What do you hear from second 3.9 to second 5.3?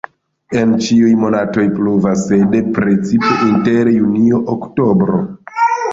junio-oktobro.